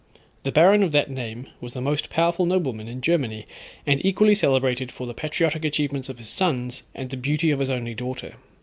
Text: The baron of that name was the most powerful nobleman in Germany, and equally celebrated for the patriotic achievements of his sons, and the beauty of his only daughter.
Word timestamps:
The 0.41 0.51
baron 0.51 0.81
of 0.81 0.93
that 0.93 1.11
name 1.11 1.45
was 1.59 1.73
the 1.73 1.79
most 1.79 2.09
powerful 2.09 2.47
nobleman 2.47 2.87
in 2.87 3.01
Germany, 3.01 3.45
and 3.85 4.03
equally 4.03 4.33
celebrated 4.33 4.91
for 4.91 5.05
the 5.05 5.13
patriotic 5.13 5.63
achievements 5.63 6.09
of 6.09 6.17
his 6.17 6.27
sons, 6.29 6.81
and 6.95 7.11
the 7.11 7.17
beauty 7.17 7.51
of 7.51 7.59
his 7.59 7.69
only 7.69 7.93
daughter. 7.93 8.33